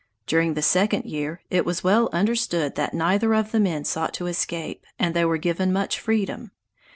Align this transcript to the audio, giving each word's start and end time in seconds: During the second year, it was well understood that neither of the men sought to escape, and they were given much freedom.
During 0.25 0.55
the 0.55 0.63
second 0.63 1.05
year, 1.05 1.43
it 1.51 1.63
was 1.63 1.83
well 1.83 2.09
understood 2.11 2.73
that 2.73 2.95
neither 2.95 3.35
of 3.35 3.51
the 3.51 3.59
men 3.59 3.85
sought 3.85 4.15
to 4.15 4.25
escape, 4.25 4.83
and 4.97 5.13
they 5.15 5.25
were 5.25 5.37
given 5.37 5.71
much 5.71 5.99
freedom. 5.99 6.49